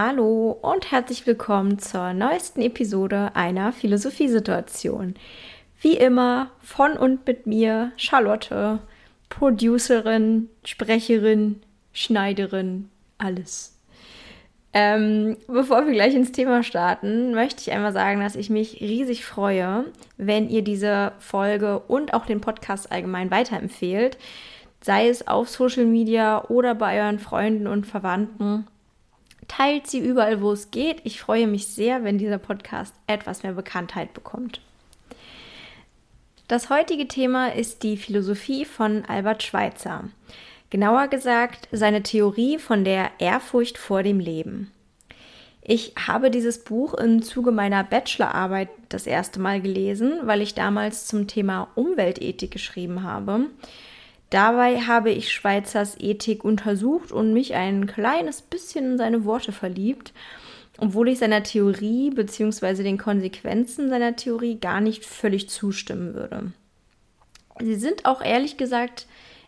Hallo 0.00 0.56
und 0.62 0.92
herzlich 0.92 1.26
willkommen 1.26 1.80
zur 1.80 2.12
neuesten 2.12 2.62
Episode 2.62 3.32
einer 3.34 3.72
Philosophiesituation. 3.72 5.14
Wie 5.80 5.96
immer 5.96 6.52
von 6.60 6.92
und 6.92 7.26
mit 7.26 7.48
mir, 7.48 7.90
Charlotte, 7.96 8.78
Producerin, 9.28 10.50
Sprecherin, 10.62 11.62
Schneiderin, 11.92 12.90
alles. 13.18 13.76
Ähm, 14.72 15.36
bevor 15.48 15.84
wir 15.84 15.94
gleich 15.94 16.14
ins 16.14 16.30
Thema 16.30 16.62
starten, 16.62 17.32
möchte 17.32 17.62
ich 17.62 17.72
einmal 17.72 17.92
sagen, 17.92 18.20
dass 18.20 18.36
ich 18.36 18.50
mich 18.50 18.80
riesig 18.80 19.24
freue, 19.24 19.84
wenn 20.16 20.48
ihr 20.48 20.62
diese 20.62 21.10
Folge 21.18 21.80
und 21.80 22.14
auch 22.14 22.24
den 22.24 22.40
Podcast 22.40 22.92
allgemein 22.92 23.32
weiterempfehlt, 23.32 24.16
sei 24.80 25.08
es 25.08 25.26
auf 25.26 25.48
Social 25.48 25.86
Media 25.86 26.44
oder 26.44 26.76
bei 26.76 27.02
euren 27.02 27.18
Freunden 27.18 27.66
und 27.66 27.84
Verwandten. 27.84 28.64
Teilt 29.48 29.86
sie 29.86 29.98
überall, 29.98 30.40
wo 30.40 30.52
es 30.52 30.70
geht. 30.70 31.00
Ich 31.04 31.20
freue 31.20 31.46
mich 31.46 31.66
sehr, 31.66 32.04
wenn 32.04 32.18
dieser 32.18 32.38
Podcast 32.38 32.94
etwas 33.06 33.42
mehr 33.42 33.54
Bekanntheit 33.54 34.14
bekommt. 34.14 34.60
Das 36.46 36.70
heutige 36.70 37.08
Thema 37.08 37.52
ist 37.52 37.82
die 37.82 37.96
Philosophie 37.96 38.64
von 38.64 39.04
Albert 39.06 39.42
Schweitzer. 39.42 40.04
Genauer 40.70 41.08
gesagt, 41.08 41.68
seine 41.72 42.02
Theorie 42.02 42.58
von 42.58 42.84
der 42.84 43.10
Ehrfurcht 43.18 43.78
vor 43.78 44.02
dem 44.02 44.20
Leben. 44.20 44.70
Ich 45.62 45.92
habe 46.06 46.30
dieses 46.30 46.64
Buch 46.64 46.94
im 46.94 47.22
Zuge 47.22 47.52
meiner 47.52 47.84
Bachelorarbeit 47.84 48.70
das 48.88 49.06
erste 49.06 49.40
Mal 49.40 49.60
gelesen, 49.60 50.20
weil 50.22 50.40
ich 50.40 50.54
damals 50.54 51.06
zum 51.06 51.26
Thema 51.26 51.68
Umweltethik 51.74 52.50
geschrieben 52.50 53.02
habe. 53.02 53.46
Dabei 54.30 54.82
habe 54.82 55.10
ich 55.10 55.32
Schweizers 55.32 55.96
Ethik 55.98 56.44
untersucht 56.44 57.12
und 57.12 57.32
mich 57.32 57.54
ein 57.54 57.86
kleines 57.86 58.42
bisschen 58.42 58.92
in 58.92 58.98
seine 58.98 59.24
Worte 59.24 59.52
verliebt, 59.52 60.12
obwohl 60.76 61.08
ich 61.08 61.18
seiner 61.18 61.42
Theorie 61.42 62.10
bzw. 62.10 62.82
den 62.82 62.98
Konsequenzen 62.98 63.88
seiner 63.88 64.16
Theorie 64.16 64.58
gar 64.60 64.80
nicht 64.80 65.06
völlig 65.06 65.48
zustimmen 65.48 66.14
würde. 66.14 66.52
Sie 67.60 67.74
sind 67.74 68.04
auch 68.04 68.22
ehrlich 68.22 68.56
gesagt 68.56 69.06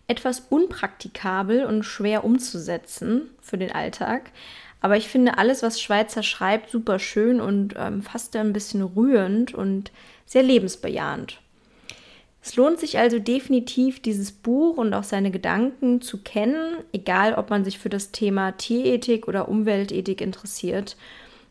etwas 0.08 0.40
unpraktikabel 0.48 1.64
und 1.64 1.84
schwer 1.84 2.24
umzusetzen 2.24 3.30
für 3.40 3.58
den 3.58 3.70
Alltag. 3.70 4.32
Aber 4.80 4.96
ich 4.96 5.08
finde 5.08 5.38
alles, 5.38 5.62
was 5.62 5.80
Schweizer 5.80 6.22
schreibt, 6.22 6.70
super 6.70 6.98
schön 6.98 7.40
und 7.40 7.74
ähm, 7.76 8.02
fast 8.02 8.34
ein 8.34 8.52
bisschen 8.52 8.82
rührend 8.82 9.54
und 9.54 9.92
sehr 10.26 10.42
lebensbejahend. 10.42 11.40
Es 12.42 12.56
lohnt 12.56 12.80
sich 12.80 12.98
also 12.98 13.18
definitiv, 13.18 14.00
dieses 14.00 14.32
Buch 14.32 14.78
und 14.78 14.94
auch 14.94 15.04
seine 15.04 15.30
Gedanken 15.30 16.00
zu 16.00 16.18
kennen, 16.18 16.78
egal 16.92 17.34
ob 17.34 17.50
man 17.50 17.64
sich 17.64 17.78
für 17.78 17.90
das 17.90 18.12
Thema 18.12 18.52
Tierethik 18.52 19.28
oder 19.28 19.48
Umweltethik 19.48 20.20
interessiert. 20.20 20.96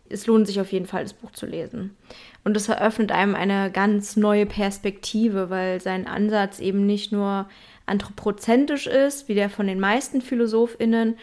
Es 0.09 0.25
lohnt 0.25 0.47
sich 0.47 0.59
auf 0.59 0.71
jeden 0.71 0.87
Fall, 0.87 1.03
das 1.03 1.13
Buch 1.13 1.31
zu 1.31 1.45
lesen. 1.45 1.95
Und 2.43 2.57
es 2.57 2.67
eröffnet 2.67 3.11
einem 3.11 3.35
eine 3.35 3.71
ganz 3.71 4.15
neue 4.15 4.47
Perspektive, 4.47 5.51
weil 5.51 5.79
sein 5.79 6.07
Ansatz 6.07 6.59
eben 6.59 6.87
nicht 6.87 7.11
nur 7.11 7.47
anthropozentisch 7.85 8.87
ist, 8.87 9.27
wie 9.27 9.35
der 9.35 9.51
von 9.51 9.67
den 9.67 9.79
meisten 9.79 10.21
PhilosophInnen, 10.21 11.17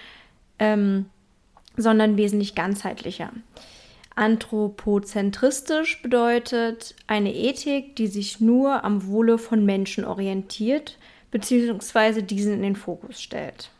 ähm, 0.60 1.06
sondern 1.76 2.16
wesentlich 2.16 2.54
ganzheitlicher. 2.54 3.32
Anthropozentristisch 4.16 6.02
bedeutet 6.02 6.94
eine 7.06 7.34
Ethik, 7.34 7.96
die 7.96 8.06
sich 8.06 8.40
nur 8.40 8.82
am 8.82 9.06
Wohle 9.06 9.36
von 9.38 9.64
Menschen 9.64 10.04
orientiert 10.04 10.98
bzw. 11.30 12.22
diesen 12.22 12.54
in 12.54 12.62
den 12.62 12.76
Fokus 12.76 13.20
stellt. 13.20 13.70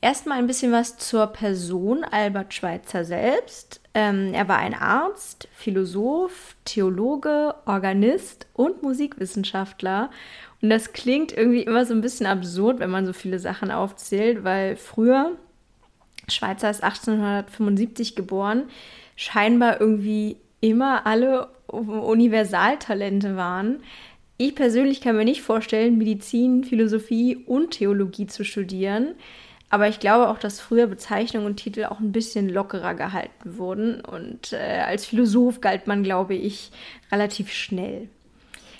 Erstmal 0.00 0.38
ein 0.38 0.46
bisschen 0.46 0.70
was 0.70 0.96
zur 0.96 1.26
Person 1.26 2.04
Albert 2.04 2.54
Schweitzer 2.54 3.04
selbst. 3.04 3.80
Ähm, 3.94 4.32
er 4.32 4.46
war 4.46 4.58
ein 4.58 4.74
Arzt, 4.74 5.48
Philosoph, 5.52 6.54
Theologe, 6.64 7.56
Organist 7.66 8.46
und 8.54 8.84
Musikwissenschaftler. 8.84 10.10
Und 10.62 10.70
das 10.70 10.92
klingt 10.92 11.32
irgendwie 11.36 11.62
immer 11.62 11.84
so 11.84 11.94
ein 11.94 12.00
bisschen 12.00 12.26
absurd, 12.26 12.78
wenn 12.78 12.90
man 12.90 13.06
so 13.06 13.12
viele 13.12 13.40
Sachen 13.40 13.72
aufzählt, 13.72 14.44
weil 14.44 14.76
früher, 14.76 15.32
Schweizer 16.28 16.70
ist 16.70 16.84
1875 16.84 18.14
geboren, 18.14 18.68
scheinbar 19.18 19.80
irgendwie 19.80 20.36
immer 20.60 21.04
alle 21.04 21.48
Universaltalente 21.66 23.36
waren. 23.36 23.80
Ich 24.36 24.54
persönlich 24.54 25.00
kann 25.00 25.16
mir 25.16 25.24
nicht 25.24 25.42
vorstellen, 25.42 25.98
Medizin, 25.98 26.62
Philosophie 26.62 27.34
und 27.34 27.72
Theologie 27.72 28.28
zu 28.28 28.44
studieren. 28.44 29.16
Aber 29.70 29.88
ich 29.88 29.98
glaube 29.98 30.28
auch, 30.28 30.38
dass 30.38 30.60
früher 30.60 30.86
Bezeichnungen 30.86 31.46
und 31.46 31.56
Titel 31.56 31.84
auch 31.86 31.98
ein 31.98 32.12
bisschen 32.12 32.48
lockerer 32.48 32.94
gehalten 32.94 33.58
wurden. 33.58 34.00
Und 34.00 34.52
äh, 34.52 34.82
als 34.86 35.04
Philosoph 35.04 35.60
galt 35.60 35.88
man, 35.88 36.04
glaube 36.04 36.34
ich, 36.34 36.70
relativ 37.10 37.52
schnell. 37.52 38.08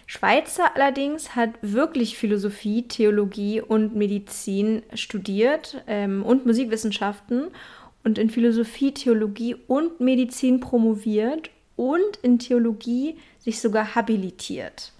Schweizer 0.06 0.76
allerdings 0.76 1.34
hat 1.34 1.50
wirklich 1.62 2.16
Philosophie, 2.16 2.86
Theologie 2.86 3.60
und 3.60 3.96
Medizin 3.96 4.82
studiert 4.94 5.82
ähm, 5.88 6.22
und 6.22 6.46
Musikwissenschaften 6.46 7.48
und 8.08 8.16
in 8.16 8.30
Philosophie, 8.30 8.94
Theologie 8.94 9.54
und 9.66 10.00
Medizin 10.00 10.60
promoviert 10.60 11.50
und 11.76 12.16
in 12.22 12.38
Theologie 12.38 13.18
sich 13.38 13.60
sogar 13.60 13.94
habilitiert. 13.94 14.92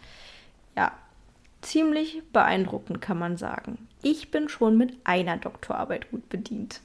Ja, 0.77 0.93
ziemlich 1.63 2.21
beeindruckend 2.35 3.01
kann 3.01 3.19
man 3.19 3.39
sagen. 3.39 3.89
Ich 4.03 4.31
bin 4.31 4.51
schon 4.51 4.77
mit 4.77 4.95
einer 5.05 5.39
Doktorarbeit 5.39 6.11
gut 6.11 6.29
bedient. 6.29 6.83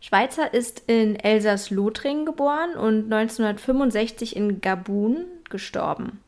Schweizer 0.00 0.54
ist 0.54 0.84
in 0.86 1.16
Elsass-Lothringen 1.16 2.24
geboren 2.24 2.74
und 2.74 3.12
1965 3.12 4.34
in 4.34 4.62
Gabun 4.62 5.26
gestorben. 5.50 6.22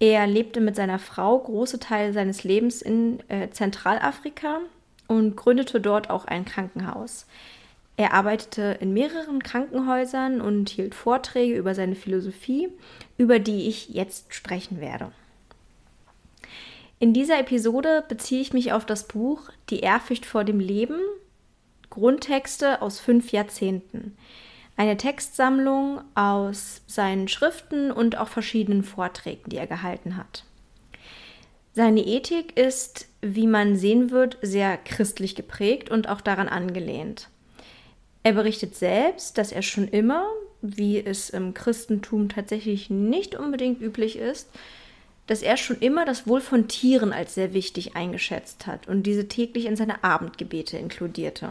Er 0.00 0.26
lebte 0.26 0.60
mit 0.60 0.74
seiner 0.74 0.98
Frau 0.98 1.38
große 1.38 1.78
Teile 1.78 2.12
seines 2.12 2.42
Lebens 2.42 2.82
in 2.82 3.20
äh, 3.28 3.48
Zentralafrika 3.50 4.58
und 5.06 5.36
gründete 5.36 5.80
dort 5.80 6.10
auch 6.10 6.24
ein 6.24 6.44
Krankenhaus. 6.44 7.26
Er 8.00 8.14
arbeitete 8.14 8.78
in 8.80 8.94
mehreren 8.94 9.42
Krankenhäusern 9.42 10.40
und 10.40 10.70
hielt 10.70 10.94
Vorträge 10.94 11.54
über 11.54 11.74
seine 11.74 11.94
Philosophie, 11.94 12.70
über 13.18 13.38
die 13.38 13.68
ich 13.68 13.90
jetzt 13.90 14.34
sprechen 14.34 14.80
werde. 14.80 15.12
In 16.98 17.12
dieser 17.12 17.38
Episode 17.38 18.02
beziehe 18.08 18.40
ich 18.40 18.54
mich 18.54 18.72
auf 18.72 18.86
das 18.86 19.06
Buch 19.06 19.50
Die 19.68 19.80
Ehrfurcht 19.80 20.24
vor 20.24 20.44
dem 20.44 20.60
Leben, 20.60 20.98
Grundtexte 21.90 22.80
aus 22.80 23.00
fünf 23.00 23.32
Jahrzehnten. 23.32 24.16
Eine 24.78 24.96
Textsammlung 24.96 26.00
aus 26.14 26.80
seinen 26.86 27.28
Schriften 27.28 27.92
und 27.92 28.16
auch 28.16 28.28
verschiedenen 28.28 28.82
Vorträgen, 28.82 29.50
die 29.50 29.58
er 29.58 29.66
gehalten 29.66 30.16
hat. 30.16 30.44
Seine 31.74 32.00
Ethik 32.00 32.58
ist, 32.58 33.08
wie 33.20 33.46
man 33.46 33.76
sehen 33.76 34.10
wird, 34.10 34.38
sehr 34.40 34.78
christlich 34.78 35.34
geprägt 35.34 35.90
und 35.90 36.08
auch 36.08 36.22
daran 36.22 36.48
angelehnt. 36.48 37.28
Er 38.22 38.32
berichtet 38.32 38.74
selbst, 38.74 39.38
dass 39.38 39.52
er 39.52 39.62
schon 39.62 39.88
immer, 39.88 40.26
wie 40.60 41.02
es 41.04 41.30
im 41.30 41.54
Christentum 41.54 42.28
tatsächlich 42.28 42.90
nicht 42.90 43.34
unbedingt 43.34 43.80
üblich 43.80 44.16
ist, 44.16 44.48
dass 45.26 45.42
er 45.42 45.56
schon 45.56 45.78
immer 45.78 46.04
das 46.04 46.26
Wohl 46.26 46.40
von 46.40 46.68
Tieren 46.68 47.12
als 47.12 47.34
sehr 47.34 47.54
wichtig 47.54 47.96
eingeschätzt 47.96 48.66
hat 48.66 48.88
und 48.88 49.04
diese 49.04 49.28
täglich 49.28 49.66
in 49.66 49.76
seine 49.76 50.02
Abendgebete 50.04 50.76
inkludierte. 50.76 51.50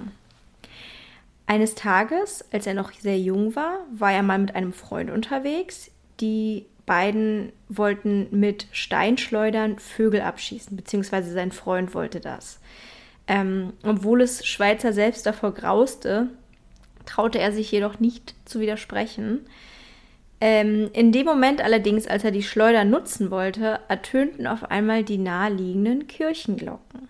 Eines 1.48 1.74
Tages, 1.74 2.46
als 2.52 2.68
er 2.68 2.76
noch 2.76 2.92
sehr 2.92 3.18
jung 3.18 3.56
war, 3.56 3.80
war 3.92 4.12
er 4.12 4.22
mal 4.22 4.38
mit 4.38 4.54
einem 4.54 4.74
Freund 4.74 5.10
unterwegs. 5.10 5.90
Die 6.20 6.66
beiden 6.86 7.52
wollten 7.70 8.28
mit 8.32 8.68
Steinschleudern 8.72 9.80
Vögel 9.80 10.22
abschießen, 10.22 10.76
beziehungsweise 10.76 11.32
sein 11.32 11.52
Freund 11.52 11.96
wollte 11.96 12.20
das. 12.20 12.60
Ähm, 13.28 13.74
obwohl 13.84 14.22
es 14.22 14.46
Schweizer 14.46 14.94
selbst 14.94 15.26
davor 15.26 15.54
grauste, 15.54 16.28
traute 17.10 17.40
er 17.40 17.52
sich 17.52 17.72
jedoch 17.72 18.00
nicht 18.00 18.36
zu 18.46 18.60
widersprechen. 18.60 19.46
Ähm, 20.42 20.90
in 20.94 21.12
dem 21.12 21.26
Moment 21.26 21.62
allerdings, 21.62 22.08
als 22.08 22.24
er 22.24 22.32
die 22.32 22.44
Schleuder 22.44 22.86
nutzen 22.86 23.32
wollte, 23.32 23.80
ertönten 23.90 24.48
auf 24.48 24.70
einmal 24.72 25.04
die 25.04 25.18
naheliegenden 25.18 26.08
Kirchenglocken. 26.08 27.10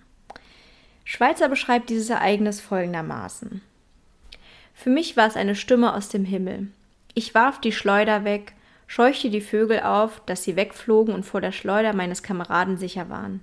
Schweizer 1.04 1.50
beschreibt 1.50 1.90
dieses 1.90 2.10
Ereignis 2.10 2.62
folgendermaßen. 2.62 3.62
Für 4.74 4.90
mich 4.90 5.18
war 5.18 5.28
es 5.28 5.36
eine 5.36 5.56
Stimme 5.56 5.94
aus 5.94 6.10
dem 6.10 6.24
Himmel. 6.24 6.68
Ich 7.14 7.36
warf 7.36 7.60
die 7.60 7.74
Schleuder 7.74 8.24
weg, 8.24 8.54
scheuchte 8.88 9.30
die 9.30 9.42
Vögel 9.42 9.82
auf, 9.82 10.22
dass 10.26 10.44
sie 10.44 10.56
wegflogen 10.56 11.14
und 11.14 11.26
vor 11.26 11.42
der 11.42 11.52
Schleuder 11.52 11.94
meines 11.94 12.24
Kameraden 12.24 12.78
sicher 12.78 13.10
waren. 13.10 13.42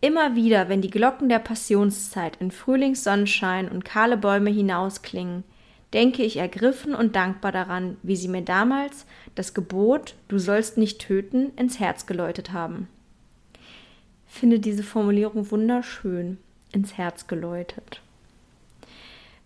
Immer 0.00 0.36
wieder, 0.36 0.68
wenn 0.68 0.82
die 0.82 0.90
Glocken 0.90 1.28
der 1.28 1.38
Passionszeit 1.38 2.36
in 2.36 2.50
Frühlingssonnenschein 2.50 3.68
und 3.68 3.84
kahle 3.84 4.16
Bäume 4.16 4.50
hinausklingen, 4.50 5.44
denke 5.92 6.22
ich 6.22 6.36
ergriffen 6.36 6.94
und 6.94 7.16
dankbar 7.16 7.52
daran, 7.52 7.96
wie 8.02 8.16
sie 8.16 8.28
mir 8.28 8.42
damals 8.42 9.06
das 9.34 9.54
Gebot 9.54 10.14
Du 10.28 10.38
sollst 10.38 10.76
nicht 10.76 11.00
töten 11.00 11.52
ins 11.56 11.80
Herz 11.80 12.06
geläutet 12.06 12.52
haben. 12.52 12.88
Finde 14.26 14.58
diese 14.58 14.82
Formulierung 14.82 15.50
wunderschön 15.50 16.38
ins 16.72 16.98
Herz 16.98 17.26
geläutet. 17.26 18.02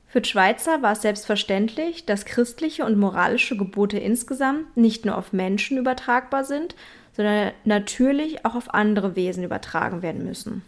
Für 0.09 0.25
Schweitzer 0.25 0.83
war 0.83 0.93
es 0.93 1.03
selbstverständlich, 1.03 2.05
dass 2.05 2.25
christliche 2.25 2.85
und 2.85 2.99
moralische 2.99 3.57
Gebote 3.57 3.99
insgesamt 3.99 4.77
nicht 4.77 5.07
nur 5.07 5.17
auf 5.17 5.33
Menschen 5.33 5.79
übertragbar 5.79 6.45
sind, 6.45 6.75
sondern 7.13 7.53
natürlich 7.65 8.45
auch 8.45 8.55
auf 8.55 8.73
andere 8.75 9.17
Wesen 9.17 9.45
übertragen 9.45 10.03
werden 10.03 10.25
müssen. 10.25 10.63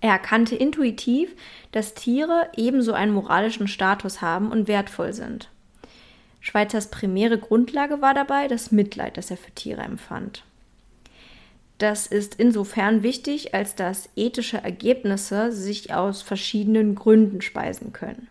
Er 0.00 0.12
erkannte 0.12 0.54
intuitiv, 0.54 1.34
dass 1.72 1.94
Tiere 1.94 2.48
ebenso 2.56 2.92
einen 2.92 3.12
moralischen 3.12 3.68
Status 3.68 4.20
haben 4.20 4.52
und 4.52 4.68
wertvoll 4.68 5.12
sind. 5.14 5.48
Schweizers 6.40 6.90
primäre 6.90 7.38
Grundlage 7.38 8.02
war 8.02 8.12
dabei 8.12 8.48
das 8.48 8.70
Mitleid, 8.70 9.16
das 9.16 9.30
er 9.30 9.38
für 9.38 9.50
Tiere 9.52 9.80
empfand. 9.80 10.44
Das 11.78 12.06
ist 12.06 12.34
insofern 12.36 13.02
wichtig, 13.02 13.54
als 13.54 13.74
dass 13.74 14.10
ethische 14.14 14.58
Ergebnisse 14.58 15.50
sich 15.52 15.92
aus 15.94 16.20
verschiedenen 16.20 16.94
Gründen 16.94 17.40
speisen 17.40 17.92
können. 17.92 18.28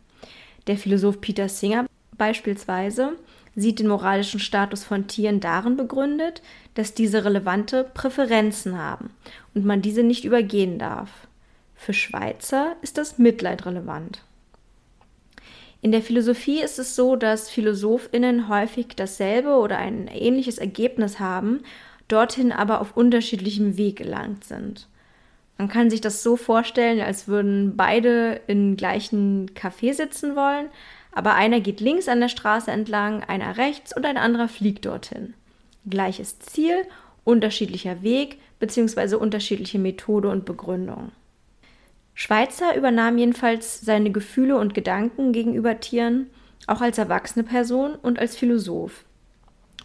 Der 0.68 0.78
Philosoph 0.78 1.22
Peter 1.22 1.50
Singer 1.50 1.88
beispielsweise 2.18 3.14
sieht 3.56 3.80
den 3.80 3.88
moralischen 3.88 4.40
Status 4.40 4.84
von 4.84 5.08
Tieren 5.08 5.40
darin 5.40 5.78
begründet, 5.78 6.42
dass 6.74 6.94
diese 6.94 7.24
relevante 7.24 7.84
Präferenzen 7.94 8.78
haben 8.78 9.12
und 9.54 9.66
man 9.66 9.82
diese 9.82 10.04
nicht 10.04 10.26
übergehen 10.26 10.80
darf. 10.80 11.10
Für 11.76 11.94
Schweizer 11.94 12.76
ist 12.82 12.98
das 12.98 13.18
Mitleid 13.18 13.66
relevant. 13.66 14.22
In 15.82 15.92
der 15.92 16.02
Philosophie 16.02 16.62
ist 16.62 16.80
es 16.80 16.96
so, 16.96 17.18
dass 17.18 17.50
Philosophinnen 17.50 18.48
häufig 18.48 18.88
dasselbe 18.96 19.58
oder 19.58 19.78
ein 19.78 20.08
ähnliches 20.08 20.58
Ergebnis 20.58 21.20
haben, 21.20 21.60
dorthin 22.08 22.54
aber 22.54 22.80
auf 22.80 22.96
unterschiedlichem 22.96 23.76
Weg 23.76 23.98
gelangt 23.98 24.46
sind. 24.46 24.88
Man 25.58 25.68
kann 25.68 25.90
sich 25.90 26.02
das 26.02 26.24
so 26.24 26.38
vorstellen, 26.38 27.02
als 27.02 27.28
würden 27.28 27.76
beide 27.76 28.40
im 28.48 28.78
gleichen 28.78 29.52
Café 29.52 29.94
sitzen 29.94 30.36
wollen, 30.36 30.70
aber 31.14 31.36
einer 31.36 31.60
geht 31.60 31.80
links 31.80 32.08
an 32.08 32.20
der 32.20 32.30
Straße 32.30 32.72
entlang, 32.72 33.24
einer 33.24 33.58
rechts 33.58 33.96
und 33.96 34.06
ein 34.06 34.18
anderer 34.18 34.48
fliegt 34.48 34.86
dorthin. 34.86 35.34
Gleiches 35.88 36.40
Ziel, 36.40 36.76
unterschiedlicher 37.24 38.02
Weg 38.02 38.40
bzw. 38.60 39.16
unterschiedliche 39.16 39.80
Methode 39.80 40.30
und 40.30 40.46
Begründung. 40.46 41.12
Schweitzer 42.16 42.76
übernahm 42.76 43.18
jedenfalls 43.18 43.82
seine 43.82 44.12
Gefühle 44.12 44.58
und 44.58 44.74
Gedanken 44.74 45.34
gegenüber 45.34 45.80
Tieren 45.80 46.28
auch 46.68 46.82
als 46.82 46.98
erwachsene 46.98 47.44
Person 47.44 47.96
und 47.96 48.20
als 48.20 48.36
Philosoph 48.36 49.04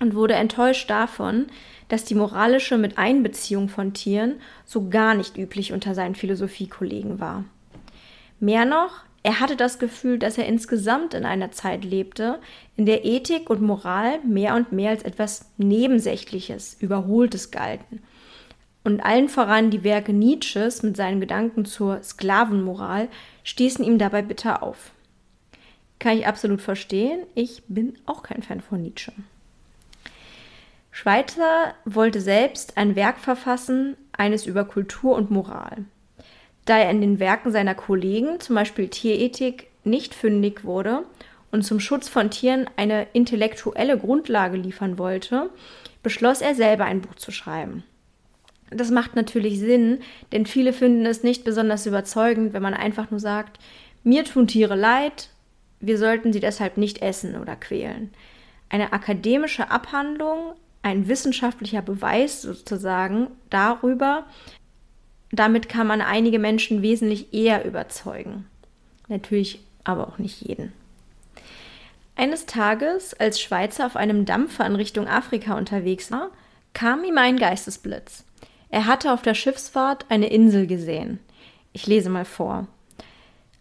und 0.00 0.14
wurde 0.14 0.34
enttäuscht 0.34 0.88
davon, 0.90 1.46
dass 1.88 2.04
die 2.04 2.14
moralische 2.14 2.78
Miteinbeziehung 2.78 3.68
von 3.68 3.94
Tieren 3.94 4.40
so 4.64 4.88
gar 4.88 5.14
nicht 5.14 5.36
üblich 5.36 5.72
unter 5.72 5.94
seinen 5.94 6.14
Philosophiekollegen 6.14 7.18
war. 7.18 7.44
Mehr 8.40 8.64
noch, 8.64 9.04
er 9.28 9.40
hatte 9.40 9.56
das 9.56 9.78
Gefühl, 9.78 10.18
dass 10.18 10.38
er 10.38 10.46
insgesamt 10.46 11.12
in 11.12 11.26
einer 11.26 11.50
Zeit 11.50 11.84
lebte, 11.84 12.38
in 12.78 12.86
der 12.86 13.04
Ethik 13.04 13.50
und 13.50 13.60
Moral 13.60 14.20
mehr 14.20 14.54
und 14.54 14.72
mehr 14.72 14.88
als 14.88 15.02
etwas 15.02 15.50
Nebensächliches, 15.58 16.78
Überholtes 16.80 17.50
galten. 17.50 18.02
Und 18.84 19.00
allen 19.00 19.28
voran 19.28 19.70
die 19.70 19.84
Werke 19.84 20.14
Nietzsches 20.14 20.82
mit 20.82 20.96
seinen 20.96 21.20
Gedanken 21.20 21.66
zur 21.66 22.02
Sklavenmoral 22.02 23.08
stießen 23.44 23.84
ihm 23.84 23.98
dabei 23.98 24.22
bitter 24.22 24.62
auf. 24.62 24.92
Kann 25.98 26.16
ich 26.16 26.26
absolut 26.26 26.62
verstehen, 26.62 27.20
ich 27.34 27.62
bin 27.68 27.98
auch 28.06 28.22
kein 28.22 28.42
Fan 28.42 28.62
von 28.62 28.80
Nietzsche. 28.80 29.12
Schweitzer 30.90 31.74
wollte 31.84 32.22
selbst 32.22 32.78
ein 32.78 32.96
Werk 32.96 33.18
verfassen, 33.18 33.98
eines 34.10 34.46
über 34.46 34.64
Kultur 34.64 35.14
und 35.16 35.30
Moral. 35.30 35.84
Da 36.68 36.76
er 36.76 36.90
in 36.90 37.00
den 37.00 37.18
Werken 37.18 37.50
seiner 37.50 37.74
Kollegen, 37.74 38.40
zum 38.40 38.54
Beispiel 38.54 38.88
Tierethik, 38.88 39.68
nicht 39.84 40.14
fündig 40.14 40.64
wurde 40.64 41.06
und 41.50 41.62
zum 41.62 41.80
Schutz 41.80 42.10
von 42.10 42.28
Tieren 42.28 42.68
eine 42.76 43.06
intellektuelle 43.14 43.96
Grundlage 43.96 44.58
liefern 44.58 44.98
wollte, 44.98 45.48
beschloss 46.02 46.42
er 46.42 46.54
selber 46.54 46.84
ein 46.84 47.00
Buch 47.00 47.14
zu 47.14 47.30
schreiben. 47.30 47.84
Das 48.68 48.90
macht 48.90 49.16
natürlich 49.16 49.58
Sinn, 49.58 50.00
denn 50.32 50.44
viele 50.44 50.74
finden 50.74 51.06
es 51.06 51.22
nicht 51.22 51.42
besonders 51.42 51.86
überzeugend, 51.86 52.52
wenn 52.52 52.60
man 52.60 52.74
einfach 52.74 53.10
nur 53.10 53.20
sagt, 53.20 53.58
mir 54.04 54.24
tun 54.24 54.46
Tiere 54.46 54.76
leid, 54.76 55.30
wir 55.80 55.96
sollten 55.96 56.34
sie 56.34 56.40
deshalb 56.40 56.76
nicht 56.76 57.00
essen 57.00 57.40
oder 57.40 57.56
quälen. 57.56 58.10
Eine 58.68 58.92
akademische 58.92 59.70
Abhandlung 59.70 60.52
ein 60.82 61.08
wissenschaftlicher 61.08 61.82
Beweis 61.82 62.42
sozusagen 62.42 63.28
darüber. 63.50 64.26
Damit 65.30 65.68
kann 65.68 65.86
man 65.86 66.00
einige 66.00 66.38
Menschen 66.38 66.82
wesentlich 66.82 67.32
eher 67.34 67.64
überzeugen. 67.64 68.46
Natürlich 69.08 69.60
aber 69.84 70.08
auch 70.08 70.18
nicht 70.18 70.40
jeden. 70.42 70.72
Eines 72.16 72.46
Tages, 72.46 73.14
als 73.14 73.40
Schweizer 73.40 73.86
auf 73.86 73.94
einem 73.94 74.24
Dampfer 74.24 74.66
in 74.66 74.74
Richtung 74.74 75.06
Afrika 75.06 75.56
unterwegs 75.56 76.10
war, 76.10 76.30
kam 76.74 77.04
ihm 77.04 77.16
ein 77.16 77.36
Geistesblitz. 77.36 78.24
Er 78.70 78.86
hatte 78.86 79.12
auf 79.12 79.22
der 79.22 79.34
Schiffsfahrt 79.34 80.06
eine 80.08 80.28
Insel 80.28 80.66
gesehen. 80.66 81.20
Ich 81.72 81.86
lese 81.86 82.10
mal 82.10 82.24
vor. 82.24 82.66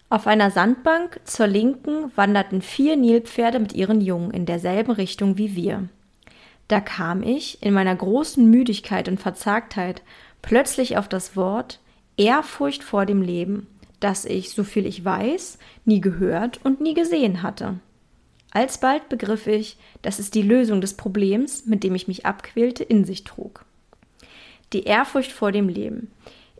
Auf 0.09 0.25
einer 0.25 0.51
Sandbank 0.51 1.19
zur 1.25 1.47
Linken 1.47 2.11
wanderten 2.15 2.61
vier 2.61 2.95
Nilpferde 2.95 3.59
mit 3.59 3.73
ihren 3.73 4.01
Jungen 4.01 4.31
in 4.31 4.45
derselben 4.45 4.91
Richtung 4.91 5.37
wie 5.37 5.55
wir. 5.55 5.89
Da 6.67 6.81
kam 6.81 7.23
ich 7.23 7.61
in 7.63 7.73
meiner 7.73 7.95
großen 7.95 8.49
Müdigkeit 8.49 9.07
und 9.07 9.19
Verzagtheit 9.19 10.01
plötzlich 10.41 10.97
auf 10.97 11.07
das 11.07 11.35
Wort 11.35 11.79
Ehrfurcht 12.17 12.83
vor 12.83 13.05
dem 13.05 13.21
Leben, 13.21 13.67
das 13.99 14.25
ich, 14.25 14.51
soviel 14.51 14.85
ich 14.85 15.03
weiß, 15.03 15.59
nie 15.85 16.01
gehört 16.01 16.59
und 16.63 16.81
nie 16.81 16.93
gesehen 16.93 17.41
hatte. 17.43 17.79
Alsbald 18.51 19.09
begriff 19.09 19.47
ich, 19.47 19.77
dass 20.01 20.19
es 20.19 20.31
die 20.31 20.41
Lösung 20.41 20.81
des 20.81 20.95
Problems, 20.95 21.65
mit 21.65 21.83
dem 21.83 21.95
ich 21.95 22.07
mich 22.07 22.25
abquälte, 22.25 22.83
in 22.83 23.05
sich 23.05 23.23
trug. 23.23 23.65
Die 24.73 24.83
Ehrfurcht 24.83 25.31
vor 25.31 25.51
dem 25.51 25.69
Leben. 25.69 26.11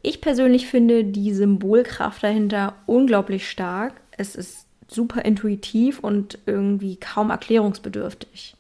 Ich 0.04 0.22
persönlich 0.22 0.68
finde 0.68 1.04
die 1.04 1.34
Symbolkraft 1.34 2.24
dahinter 2.24 2.76
unglaublich 2.86 3.50
stark. 3.50 4.00
Es 4.12 4.36
ist 4.36 4.66
super 4.88 5.26
intuitiv 5.26 6.00
und 6.00 6.40
irgendwie 6.46 6.98
kaum 6.98 7.30
erklärungsbedürftig. 7.30 8.57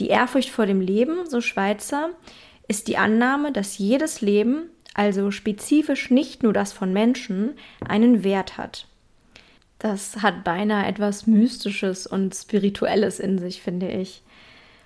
Die 0.00 0.08
Ehrfurcht 0.08 0.48
vor 0.48 0.64
dem 0.64 0.80
Leben, 0.80 1.28
so 1.28 1.42
Schweizer, 1.42 2.10
ist 2.68 2.88
die 2.88 2.96
Annahme, 2.96 3.52
dass 3.52 3.76
jedes 3.76 4.22
Leben, 4.22 4.70
also 4.94 5.30
spezifisch 5.30 6.10
nicht 6.10 6.42
nur 6.42 6.54
das 6.54 6.72
von 6.72 6.92
Menschen, 6.92 7.50
einen 7.86 8.24
Wert 8.24 8.56
hat. 8.56 8.86
Das 9.78 10.22
hat 10.22 10.42
beinahe 10.42 10.86
etwas 10.86 11.26
Mystisches 11.26 12.06
und 12.06 12.34
Spirituelles 12.34 13.20
in 13.20 13.38
sich, 13.38 13.60
finde 13.60 13.90
ich. 13.90 14.22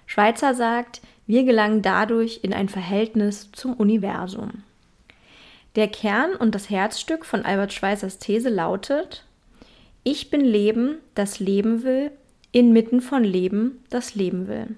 Schweizer 0.06 0.54
sagt, 0.54 1.00
wir 1.26 1.44
gelangen 1.44 1.80
dadurch 1.80 2.40
in 2.42 2.52
ein 2.52 2.68
Verhältnis 2.68 3.50
zum 3.52 3.74
Universum. 3.74 4.64
Der 5.76 5.88
Kern 5.88 6.34
und 6.34 6.54
das 6.54 6.70
Herzstück 6.70 7.24
von 7.24 7.44
Albert 7.44 7.72
Schweitzers 7.72 8.18
These 8.18 8.48
lautet, 8.48 9.24
ich 10.02 10.28
bin 10.30 10.40
Leben, 10.40 10.98
das 11.14 11.38
Leben 11.38 11.82
will, 11.84 12.10
inmitten 12.52 13.00
von 13.00 13.24
Leben, 13.24 13.84
das 13.90 14.14
Leben 14.14 14.48
will. 14.48 14.76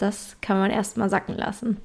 Das 0.00 0.38
kann 0.40 0.56
man 0.56 0.70
erstmal 0.70 1.10
sacken 1.10 1.36
lassen. 1.36 1.76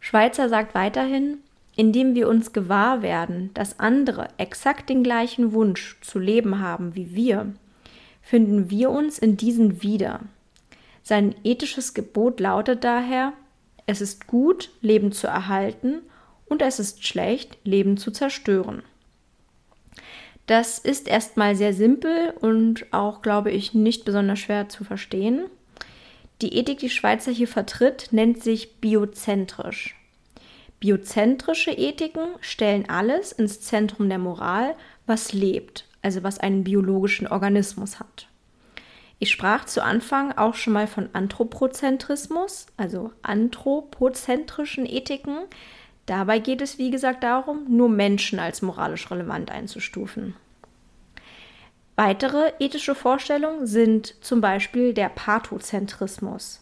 Schweizer 0.00 0.48
sagt 0.48 0.74
weiterhin, 0.74 1.38
indem 1.76 2.16
wir 2.16 2.28
uns 2.28 2.52
gewahr 2.52 3.02
werden, 3.02 3.50
dass 3.54 3.78
andere 3.78 4.30
exakt 4.36 4.88
den 4.88 5.04
gleichen 5.04 5.52
Wunsch 5.52 5.96
zu 6.00 6.18
leben 6.18 6.58
haben 6.58 6.96
wie 6.96 7.14
wir, 7.14 7.52
finden 8.20 8.68
wir 8.68 8.90
uns 8.90 9.20
in 9.20 9.36
diesen 9.36 9.80
wieder. 9.80 10.22
Sein 11.04 11.36
ethisches 11.44 11.94
Gebot 11.94 12.40
lautet 12.40 12.82
daher, 12.82 13.32
es 13.86 14.00
ist 14.00 14.26
gut, 14.26 14.70
Leben 14.80 15.12
zu 15.12 15.28
erhalten 15.28 16.00
und 16.46 16.62
es 16.62 16.80
ist 16.80 17.06
schlecht, 17.06 17.58
Leben 17.62 17.96
zu 17.96 18.10
zerstören. 18.10 18.82
Das 20.46 20.80
ist 20.80 21.06
erstmal 21.06 21.54
sehr 21.54 21.74
simpel 21.74 22.34
und 22.40 22.92
auch, 22.92 23.22
glaube 23.22 23.52
ich, 23.52 23.72
nicht 23.72 24.04
besonders 24.04 24.40
schwer 24.40 24.68
zu 24.68 24.82
verstehen. 24.82 25.44
Die 26.42 26.54
Ethik, 26.54 26.78
die 26.78 26.90
Schweizer 26.90 27.30
hier 27.30 27.48
vertritt, 27.48 28.08
nennt 28.10 28.42
sich 28.42 28.76
biozentrisch. 28.76 29.96
Biozentrische 30.80 31.70
Ethiken 31.70 32.34
stellen 32.40 32.88
alles 32.88 33.32
ins 33.32 33.60
Zentrum 33.60 34.08
der 34.08 34.18
Moral, 34.18 34.74
was 35.06 35.32
lebt, 35.32 35.86
also 36.02 36.22
was 36.22 36.38
einen 36.38 36.64
biologischen 36.64 37.26
Organismus 37.26 38.00
hat. 38.00 38.28
Ich 39.18 39.30
sprach 39.30 39.64
zu 39.64 39.82
Anfang 39.82 40.32
auch 40.32 40.54
schon 40.54 40.72
mal 40.74 40.86
von 40.86 41.08
Anthropozentrismus, 41.12 42.66
also 42.76 43.12
anthropozentrischen 43.22 44.84
Ethiken. 44.84 45.38
Dabei 46.04 46.40
geht 46.40 46.60
es, 46.60 46.76
wie 46.76 46.90
gesagt, 46.90 47.22
darum, 47.22 47.64
nur 47.68 47.88
Menschen 47.88 48.38
als 48.38 48.60
moralisch 48.60 49.10
relevant 49.10 49.50
einzustufen. 49.50 50.34
Weitere 51.96 52.52
ethische 52.58 52.94
Vorstellungen 52.94 53.66
sind 53.66 54.16
zum 54.20 54.40
Beispiel 54.40 54.94
der 54.94 55.08
Pathozentrismus. 55.08 56.60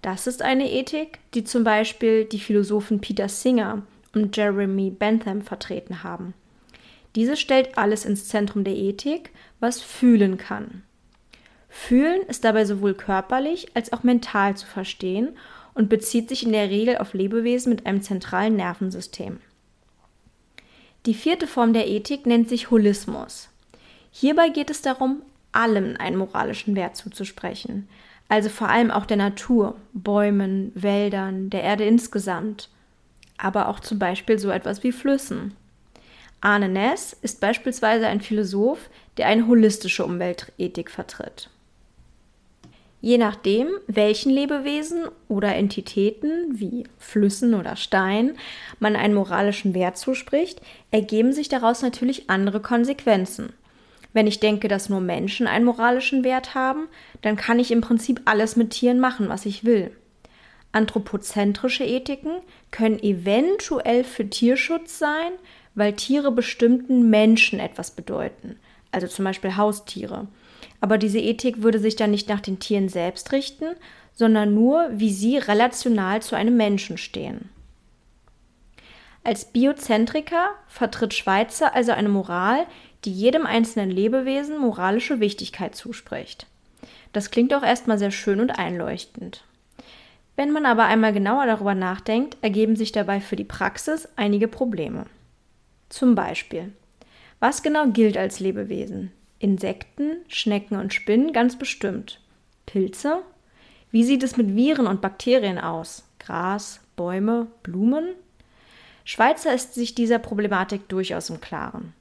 Das 0.00 0.26
ist 0.26 0.42
eine 0.42 0.70
Ethik, 0.70 1.20
die 1.34 1.44
zum 1.44 1.62
Beispiel 1.62 2.24
die 2.24 2.40
Philosophen 2.40 3.00
Peter 3.00 3.28
Singer 3.28 3.82
und 4.14 4.36
Jeremy 4.36 4.90
Bentham 4.90 5.42
vertreten 5.42 6.02
haben. 6.02 6.34
Diese 7.14 7.36
stellt 7.36 7.76
alles 7.76 8.04
ins 8.04 8.28
Zentrum 8.28 8.64
der 8.64 8.74
Ethik, 8.74 9.30
was 9.60 9.82
fühlen 9.82 10.38
kann. 10.38 10.82
Fühlen 11.68 12.22
ist 12.22 12.44
dabei 12.44 12.64
sowohl 12.64 12.94
körperlich 12.94 13.68
als 13.74 13.92
auch 13.92 14.02
mental 14.02 14.56
zu 14.56 14.66
verstehen 14.66 15.36
und 15.74 15.88
bezieht 15.88 16.28
sich 16.28 16.44
in 16.44 16.52
der 16.52 16.70
Regel 16.70 16.98
auf 16.98 17.14
Lebewesen 17.14 17.70
mit 17.70 17.86
einem 17.86 18.02
zentralen 18.02 18.56
Nervensystem. 18.56 19.40
Die 21.06 21.14
vierte 21.14 21.46
Form 21.46 21.72
der 21.72 21.88
Ethik 21.88 22.26
nennt 22.26 22.48
sich 22.48 22.70
Holismus. 22.70 23.51
Hierbei 24.12 24.50
geht 24.50 24.70
es 24.70 24.82
darum, 24.82 25.22
allem 25.52 25.96
einen 25.98 26.16
moralischen 26.16 26.76
Wert 26.76 26.96
zuzusprechen, 26.96 27.88
also 28.28 28.48
vor 28.48 28.68
allem 28.68 28.90
auch 28.90 29.06
der 29.06 29.16
Natur, 29.16 29.76
Bäumen, 29.94 30.70
Wäldern, 30.74 31.50
der 31.50 31.62
Erde 31.62 31.84
insgesamt, 31.84 32.68
aber 33.38 33.68
auch 33.68 33.80
zum 33.80 33.98
Beispiel 33.98 34.38
so 34.38 34.50
etwas 34.50 34.82
wie 34.84 34.92
Flüssen. 34.92 35.56
Arne 36.40 36.68
Ness 36.68 37.12
ist 37.22 37.40
beispielsweise 37.40 38.06
ein 38.06 38.20
Philosoph, 38.20 38.90
der 39.16 39.26
eine 39.28 39.46
holistische 39.46 40.04
Umweltethik 40.04 40.90
vertritt. 40.90 41.48
Je 43.00 43.18
nachdem, 43.18 43.68
welchen 43.86 44.30
Lebewesen 44.30 45.06
oder 45.28 45.54
Entitäten 45.56 46.60
wie 46.60 46.84
Flüssen 46.98 47.54
oder 47.54 47.76
Stein 47.76 48.36
man 48.78 48.94
einen 48.94 49.14
moralischen 49.14 49.74
Wert 49.74 49.98
zuspricht, 49.98 50.60
ergeben 50.92 51.32
sich 51.32 51.48
daraus 51.48 51.82
natürlich 51.82 52.30
andere 52.30 52.60
Konsequenzen. 52.60 53.52
Wenn 54.12 54.26
ich 54.26 54.40
denke, 54.40 54.68
dass 54.68 54.88
nur 54.88 55.00
Menschen 55.00 55.46
einen 55.46 55.64
moralischen 55.64 56.24
Wert 56.24 56.54
haben, 56.54 56.88
dann 57.22 57.36
kann 57.36 57.58
ich 57.58 57.70
im 57.70 57.80
Prinzip 57.80 58.20
alles 58.24 58.56
mit 58.56 58.70
Tieren 58.70 59.00
machen, 59.00 59.28
was 59.28 59.46
ich 59.46 59.64
will. 59.64 59.90
Anthropozentrische 60.72 61.84
Ethiken 61.84 62.40
können 62.70 62.98
eventuell 63.02 64.04
für 64.04 64.28
Tierschutz 64.28 64.98
sein, 64.98 65.32
weil 65.74 65.94
Tiere 65.94 66.32
bestimmten 66.32 67.10
Menschen 67.10 67.60
etwas 67.60 67.90
bedeuten, 67.90 68.58
also 68.90 69.06
zum 69.06 69.24
Beispiel 69.24 69.56
Haustiere. 69.56 70.28
Aber 70.80 70.98
diese 70.98 71.18
Ethik 71.18 71.62
würde 71.62 71.78
sich 71.78 71.96
dann 71.96 72.10
nicht 72.10 72.28
nach 72.28 72.40
den 72.40 72.58
Tieren 72.58 72.88
selbst 72.88 73.32
richten, 73.32 73.66
sondern 74.12 74.54
nur, 74.54 74.88
wie 74.92 75.12
sie 75.12 75.38
relational 75.38 76.20
zu 76.22 76.36
einem 76.36 76.56
Menschen 76.56 76.98
stehen. 76.98 77.50
Als 79.24 79.44
Biozentriker 79.44 80.50
vertritt 80.66 81.14
Schweizer 81.14 81.74
also 81.74 81.92
eine 81.92 82.08
Moral, 82.08 82.66
die 83.04 83.12
jedem 83.12 83.46
einzelnen 83.46 83.90
Lebewesen 83.90 84.58
moralische 84.58 85.20
Wichtigkeit 85.20 85.74
zuspricht. 85.74 86.46
Das 87.12 87.30
klingt 87.30 87.52
auch 87.54 87.62
erstmal 87.62 87.98
sehr 87.98 88.10
schön 88.10 88.40
und 88.40 88.50
einleuchtend. 88.50 89.44
Wenn 90.36 90.50
man 90.50 90.64
aber 90.64 90.84
einmal 90.84 91.12
genauer 91.12 91.46
darüber 91.46 91.74
nachdenkt, 91.74 92.38
ergeben 92.40 92.76
sich 92.76 92.92
dabei 92.92 93.20
für 93.20 93.36
die 93.36 93.44
Praxis 93.44 94.08
einige 94.16 94.48
Probleme. 94.48 95.06
Zum 95.90 96.14
Beispiel, 96.14 96.72
was 97.38 97.62
genau 97.62 97.88
gilt 97.88 98.16
als 98.16 98.40
Lebewesen? 98.40 99.12
Insekten, 99.38 100.18
Schnecken 100.28 100.78
und 100.78 100.94
Spinnen 100.94 101.32
ganz 101.32 101.58
bestimmt. 101.58 102.20
Pilze? 102.64 103.22
Wie 103.90 104.04
sieht 104.04 104.22
es 104.22 104.36
mit 104.36 104.54
Viren 104.54 104.86
und 104.86 105.02
Bakterien 105.02 105.58
aus? 105.58 106.04
Gras, 106.18 106.80
Bäume, 106.96 107.48
Blumen? 107.62 108.14
Schweizer 109.04 109.52
ist 109.52 109.74
sich 109.74 109.94
dieser 109.94 110.18
Problematik 110.18 110.88
durchaus 110.88 111.28
im 111.28 111.40
Klaren. 111.40 111.92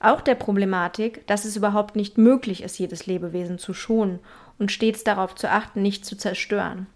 Auch 0.00 0.20
der 0.20 0.36
Problematik, 0.36 1.26
dass 1.26 1.44
es 1.44 1.56
überhaupt 1.56 1.96
nicht 1.96 2.18
möglich 2.18 2.62
ist, 2.62 2.78
jedes 2.78 3.06
Lebewesen 3.06 3.58
zu 3.58 3.74
schonen 3.74 4.20
und 4.58 4.70
stets 4.70 5.04
darauf 5.04 5.34
zu 5.34 5.50
achten, 5.50 5.82
nicht 5.82 6.04
zu 6.04 6.16
zerstören. 6.16 6.86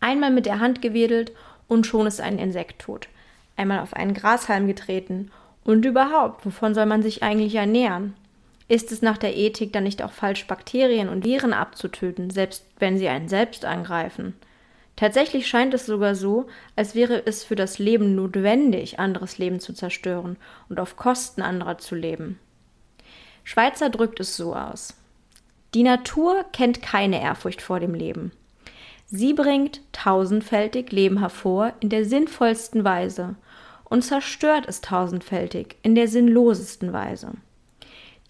Einmal 0.00 0.30
mit 0.30 0.46
der 0.46 0.60
Hand 0.60 0.82
gewedelt 0.82 1.32
und 1.68 1.86
schon 1.86 2.06
ist 2.06 2.20
ein 2.20 2.38
Insekt 2.38 2.80
tot. 2.82 3.08
Einmal 3.56 3.80
auf 3.80 3.94
einen 3.94 4.14
Grashalm 4.14 4.66
getreten 4.66 5.30
und 5.64 5.84
überhaupt, 5.84 6.46
wovon 6.46 6.74
soll 6.74 6.86
man 6.86 7.02
sich 7.02 7.22
eigentlich 7.22 7.54
ernähren? 7.54 8.14
Ist 8.68 8.92
es 8.92 9.02
nach 9.02 9.18
der 9.18 9.36
Ethik 9.36 9.72
dann 9.72 9.84
nicht 9.84 10.02
auch 10.02 10.12
falsch, 10.12 10.46
Bakterien 10.46 11.08
und 11.08 11.24
Viren 11.24 11.52
abzutöten, 11.52 12.30
selbst 12.30 12.64
wenn 12.78 12.98
sie 12.98 13.08
einen 13.08 13.28
selbst 13.28 13.64
angreifen? 13.64 14.34
Tatsächlich 14.96 15.46
scheint 15.46 15.74
es 15.74 15.84
sogar 15.84 16.14
so, 16.14 16.46
als 16.74 16.94
wäre 16.94 17.26
es 17.26 17.44
für 17.44 17.54
das 17.54 17.78
Leben 17.78 18.14
notwendig, 18.14 18.98
anderes 18.98 19.36
Leben 19.36 19.60
zu 19.60 19.74
zerstören 19.74 20.36
und 20.70 20.80
auf 20.80 20.96
Kosten 20.96 21.42
anderer 21.42 21.76
zu 21.76 21.94
leben. 21.94 22.38
Schweizer 23.44 23.90
drückt 23.90 24.20
es 24.20 24.36
so 24.36 24.54
aus. 24.54 24.94
Die 25.74 25.82
Natur 25.82 26.44
kennt 26.52 26.80
keine 26.80 27.20
Ehrfurcht 27.20 27.60
vor 27.60 27.78
dem 27.78 27.92
Leben. 27.92 28.32
Sie 29.04 29.34
bringt 29.34 29.82
tausendfältig 29.92 30.90
Leben 30.90 31.18
hervor 31.20 31.74
in 31.80 31.90
der 31.90 32.06
sinnvollsten 32.06 32.82
Weise 32.82 33.36
und 33.84 34.02
zerstört 34.02 34.64
es 34.66 34.80
tausendfältig 34.80 35.76
in 35.82 35.94
der 35.94 36.08
sinnlosesten 36.08 36.92
Weise. 36.92 37.32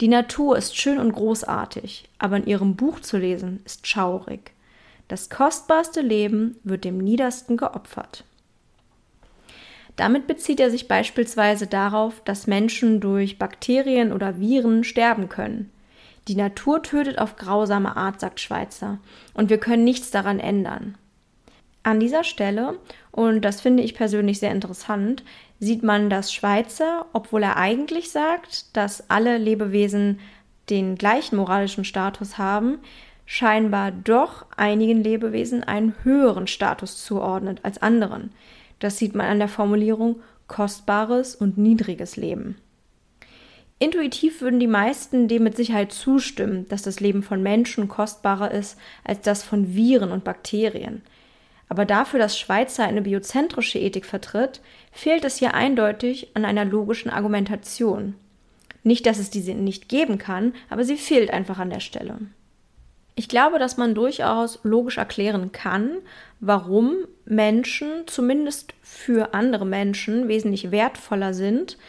Die 0.01 0.09
Natur 0.09 0.57
ist 0.57 0.77
schön 0.77 0.99
und 0.99 1.13
großartig, 1.13 2.09
aber 2.19 2.37
in 2.37 2.45
ihrem 2.45 2.75
Buch 2.75 2.99
zu 2.99 3.17
lesen 3.17 3.61
ist 3.65 3.87
schaurig. 3.87 4.51
Das 5.07 5.29
kostbarste 5.29 6.01
Leben 6.01 6.57
wird 6.63 6.83
dem 6.83 6.97
Niedersten 6.97 7.57
geopfert. 7.57 8.23
Damit 9.95 10.27
bezieht 10.27 10.59
er 10.59 10.69
sich 10.69 10.87
beispielsweise 10.87 11.65
darauf, 11.65 12.21
dass 12.23 12.45
Menschen 12.45 12.99
durch 12.99 13.39
Bakterien 13.39 14.13
oder 14.13 14.39
Viren 14.39 14.83
sterben 14.83 15.27
können. 15.27 15.71
Die 16.27 16.35
Natur 16.35 16.83
tötet 16.83 17.19
auf 17.19 17.35
grausame 17.35 17.95
Art, 17.95 18.19
sagt 18.19 18.39
Schweizer, 18.39 18.99
und 19.33 19.49
wir 19.49 19.57
können 19.57 19.85
nichts 19.85 20.11
daran 20.11 20.39
ändern. 20.39 20.97
An 21.83 21.99
dieser 22.01 22.25
Stelle, 22.25 22.77
und 23.11 23.41
das 23.41 23.61
finde 23.61 23.81
ich 23.81 23.95
persönlich 23.95 24.39
sehr 24.39 24.51
interessant, 24.51 25.23
sieht 25.59 25.83
man, 25.83 26.09
dass 26.09 26.33
Schweizer, 26.33 27.05
obwohl 27.13 27.43
er 27.43 27.55
eigentlich 27.55 28.11
sagt, 28.11 28.75
dass 28.75 29.09
alle 29.09 29.37
Lebewesen 29.37 30.19
den 30.69 30.95
gleichen 30.95 31.37
moralischen 31.37 31.85
Status 31.85 32.37
haben, 32.37 32.79
scheinbar 33.27 33.91
doch 33.91 34.45
einigen 34.55 35.03
Lebewesen 35.03 35.63
einen 35.63 35.93
höheren 36.03 36.47
Status 36.47 37.03
zuordnet 37.03 37.59
als 37.61 37.79
anderen. 37.79 38.31
Das 38.79 38.97
sieht 38.97 39.13
man 39.13 39.27
an 39.27 39.37
der 39.37 39.49
Formulierung 39.49 40.21
kostbares 40.47 41.35
und 41.35 41.57
niedriges 41.57 42.15
Leben. 42.15 42.55
Intuitiv 43.79 44.41
würden 44.41 44.59
die 44.59 44.65
meisten 44.65 45.27
dem 45.27 45.43
mit 45.43 45.55
Sicherheit 45.55 45.91
zustimmen, 45.91 46.67
dass 46.69 46.81
das 46.81 46.99
Leben 46.99 47.21
von 47.21 47.43
Menschen 47.43 47.89
kostbarer 47.89 48.49
ist 48.51 48.79
als 49.03 49.21
das 49.21 49.43
von 49.43 49.75
Viren 49.75 50.11
und 50.11 50.23
Bakterien. 50.23 51.03
Aber 51.69 51.85
dafür, 51.85 52.17
dass 52.17 52.39
Schweizer 52.39 52.85
eine 52.85 53.01
biozentrische 53.01 53.77
Ethik 53.77 54.05
vertritt, 54.05 54.61
fehlt 54.93 55.25
es 55.25 55.37
hier 55.37 55.53
eindeutig 55.53 56.29
an 56.33 56.45
einer 56.45 56.63
logischen 56.63 57.11
Argumentation. 57.11 58.15
Nicht, 58.83 59.05
dass 59.05 59.19
es 59.19 59.29
diese 59.29 59.53
nicht 59.53 59.89
geben 59.89 60.17
kann, 60.17 60.53
aber 60.69 60.85
sie 60.85 60.95
fehlt 60.95 61.29
einfach 61.29 61.59
an 61.59 61.69
der 61.69 61.81
Stelle. 61.81 62.19
Ich 63.19 63.27
glaube, 63.27 63.57
dass 63.57 63.77
man 63.77 63.95
durchaus 63.95 64.59
logisch 64.61 64.99
erklären 64.99 65.51
kann, 65.51 65.97
warum 66.39 66.97
Menschen 67.25 68.05
zumindest 68.05 68.75
für 68.83 69.33
andere 69.33 69.65
Menschen 69.65 70.27
wesentlich 70.27 70.69
wertvoller 70.69 71.33
sind 71.33 71.79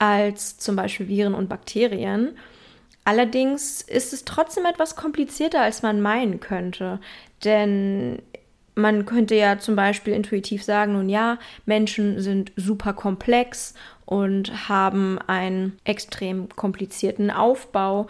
als 0.00 0.58
zum 0.58 0.74
Beispiel 0.74 1.06
Viren 1.06 1.34
und 1.34 1.48
Bakterien. 1.48 2.36
Allerdings 3.04 3.82
ist 3.82 4.12
es 4.12 4.24
trotzdem 4.24 4.64
etwas 4.64 4.96
komplizierter, 4.96 5.60
als 5.60 5.82
man 5.82 6.00
meinen 6.00 6.40
könnte. 6.40 6.98
Denn 7.44 8.20
man 8.74 9.06
könnte 9.06 9.36
ja 9.36 9.60
zum 9.60 9.76
Beispiel 9.76 10.12
intuitiv 10.12 10.64
sagen, 10.64 10.94
nun 10.94 11.08
ja, 11.08 11.38
Menschen 11.66 12.20
sind 12.20 12.50
super 12.56 12.94
komplex 12.94 13.74
und 14.06 14.68
haben 14.68 15.20
einen 15.28 15.78
extrem 15.84 16.48
komplizierten 16.48 17.30
Aufbau. 17.30 18.08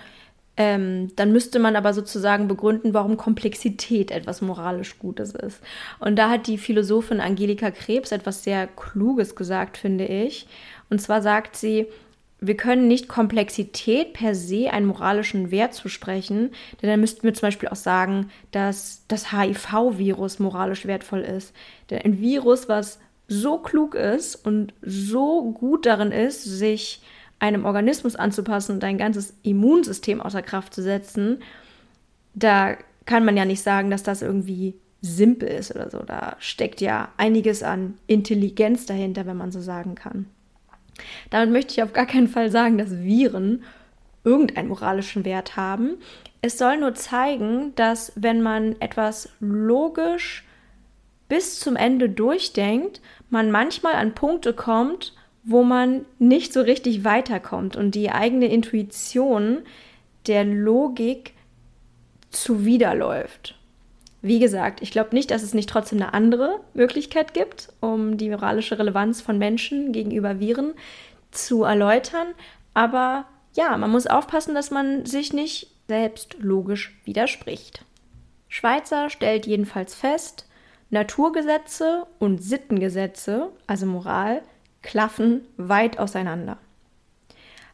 Ähm, 0.57 1.15
dann 1.17 1.33
müsste 1.33 1.59
man 1.59 1.75
aber 1.75 1.93
sozusagen 1.93 2.47
begründen, 2.47 2.95
warum 2.95 3.17
Komplexität 3.17 4.11
etwas 4.11 4.41
moralisch 4.41 4.99
Gutes 4.99 5.35
ist. 5.35 5.61
Und 5.99 6.17
da 6.17 6.31
hat 6.31 6.47
die 6.47 6.59
Philosophin 6.59 7.21
Angelika 7.21 7.71
Krebs 7.73 8.13
etwas 8.13 8.45
sehr 8.45 8.69
Kluges 8.69 9.35
gesagt, 9.35 9.77
finde 9.77 10.07
ich. 10.07 10.47
Und 10.91 11.01
zwar 11.01 11.23
sagt 11.23 11.57
sie, 11.57 11.87
wir 12.41 12.57
können 12.57 12.89
nicht 12.89 13.09
Komplexität 13.09 14.13
per 14.13 14.35
se 14.35 14.71
einen 14.71 14.87
moralischen 14.87 15.51
Wert 15.51 15.75
zusprechen, 15.75 16.51
denn 16.81 16.91
dann 16.91 17.01
müssten 17.01 17.23
wir 17.23 17.33
zum 17.35 17.47
Beispiel 17.47 17.71
auch 17.71 17.77
sagen, 17.77 18.31
dass 18.51 19.05
das 19.09 19.33
HIV-Virus 19.33 20.39
moralisch 20.39 20.87
wertvoll 20.87 21.21
ist. 21.21 21.55
Denn 21.91 22.03
ein 22.03 22.21
Virus, 22.21 22.69
was 22.69 22.99
so 23.29 23.59
klug 23.59 23.95
ist 23.95 24.37
und 24.47 24.75
so 24.83 25.53
gut 25.53 25.87
darin 25.87 26.13
ist, 26.13 26.45
sich 26.45 27.01
einem 27.39 27.65
Organismus 27.65 28.17
anzupassen 28.17 28.73
und 28.73 28.83
dein 28.83 28.99
ganzes 28.99 29.35
Immunsystem 29.43 30.21
außer 30.21 30.43
Kraft 30.43 30.75
zu 30.75 30.83
setzen, 30.83 31.43
da 32.35 32.77
kann 33.07 33.25
man 33.25 33.37
ja 33.37 33.45
nicht 33.45 33.63
sagen, 33.63 33.91
dass 33.91 34.03
das 34.03 34.23
irgendwie 34.23 34.75
simpel 35.01 35.49
ist 35.49 35.75
oder 35.75 35.91
so. 35.91 35.99
Da 35.99 36.37
steckt 36.39 36.81
ja 36.81 37.11
einiges 37.17 37.63
an 37.63 37.99
Intelligenz 38.07 38.87
dahinter, 38.87 39.27
wenn 39.27 39.37
man 39.37 39.53
so 39.53 39.61
sagen 39.61 39.95
kann. 39.95 40.27
Damit 41.31 41.51
möchte 41.51 41.73
ich 41.73 41.83
auf 41.83 41.93
gar 41.93 42.07
keinen 42.07 42.29
Fall 42.29 42.51
sagen, 42.51 42.79
dass 42.79 42.99
Viren 42.99 43.63
irgendeinen 44.25 44.69
moralischen 44.69 45.25
Wert 45.25 45.57
haben. 45.57 45.97
Es 46.41 46.57
soll 46.57 46.79
nur 46.79 46.95
zeigen, 46.95 47.75
dass 47.75 48.13
wenn 48.17 48.41
man 48.41 48.77
etwas 48.81 49.29
logisch 49.41 50.45
bis 51.29 51.59
zum 51.59 51.77
Ende 51.77 52.09
durchdenkt, 52.09 53.01
man 53.29 53.51
manchmal 53.51 53.95
an 53.95 54.15
Punkte 54.15 54.53
kommt, 54.53 55.15
wo 55.45 55.63
man 55.63 56.07
nicht 56.19 56.53
so 56.53 56.61
richtig 56.63 57.05
weiterkommt 57.05 57.77
und 57.77 57.95
die 57.95 58.11
eigene 58.11 58.47
Intuition 58.47 59.63
der 60.27 60.45
Logik 60.45 61.35
zuwiderläuft. 62.31 63.55
Wie 64.23 64.39
gesagt, 64.39 64.81
ich 64.81 64.91
glaube 64.91 65.15
nicht, 65.15 65.31
dass 65.31 65.43
es 65.43 65.53
nicht 65.53 65.69
trotzdem 65.69 66.01
eine 66.01 66.15
andere 66.15 66.61
Möglichkeit 66.73 67.35
gibt, 67.35 67.69
um 67.81 68.17
die 68.17 68.31
moralische 68.31 68.79
Relevanz 68.79 69.21
von 69.21 69.37
Menschen 69.37 69.93
gegenüber 69.93 70.41
Viren 70.41 70.73
zu 71.31 71.65
erläutern. 71.65 72.29
Aber 72.73 73.27
ja, 73.55 73.77
man 73.77 73.91
muss 73.91 74.07
aufpassen, 74.07 74.55
dass 74.55 74.71
man 74.71 75.05
sich 75.05 75.35
nicht 75.35 75.71
selbst 75.89 76.37
logisch 76.41 76.99
widerspricht. 77.05 77.85
Schweizer 78.49 79.11
stellt 79.11 79.47
jedenfalls 79.47 79.95
fest, 79.95 80.49
Naturgesetze 80.89 82.07
und 82.19 82.43
Sittengesetze, 82.43 83.51
also 83.67 83.85
Moral, 83.85 84.43
klaffen 84.85 85.41
weit 85.57 85.99
auseinander. 85.99 86.59